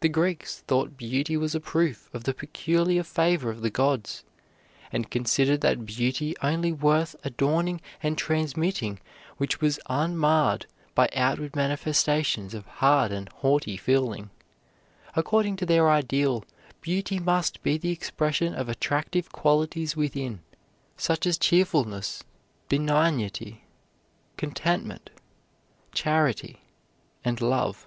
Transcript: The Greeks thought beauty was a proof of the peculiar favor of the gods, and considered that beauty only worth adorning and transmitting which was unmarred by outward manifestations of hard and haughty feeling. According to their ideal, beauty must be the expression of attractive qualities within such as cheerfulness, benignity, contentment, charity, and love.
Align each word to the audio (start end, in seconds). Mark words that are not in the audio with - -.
The 0.00 0.08
Greeks 0.08 0.58
thought 0.62 0.96
beauty 0.96 1.36
was 1.36 1.54
a 1.54 1.60
proof 1.60 2.12
of 2.12 2.24
the 2.24 2.34
peculiar 2.34 3.04
favor 3.04 3.48
of 3.48 3.60
the 3.60 3.70
gods, 3.70 4.24
and 4.90 5.08
considered 5.08 5.60
that 5.60 5.86
beauty 5.86 6.34
only 6.42 6.72
worth 6.72 7.14
adorning 7.22 7.80
and 8.02 8.18
transmitting 8.18 8.98
which 9.36 9.60
was 9.60 9.78
unmarred 9.86 10.66
by 10.96 11.08
outward 11.14 11.54
manifestations 11.54 12.54
of 12.54 12.66
hard 12.66 13.12
and 13.12 13.28
haughty 13.28 13.76
feeling. 13.76 14.30
According 15.14 15.54
to 15.58 15.66
their 15.66 15.88
ideal, 15.88 16.44
beauty 16.80 17.20
must 17.20 17.62
be 17.62 17.78
the 17.78 17.92
expression 17.92 18.54
of 18.54 18.68
attractive 18.68 19.30
qualities 19.30 19.94
within 19.94 20.40
such 20.96 21.24
as 21.24 21.38
cheerfulness, 21.38 22.24
benignity, 22.68 23.62
contentment, 24.36 25.10
charity, 25.92 26.62
and 27.24 27.40
love. 27.40 27.86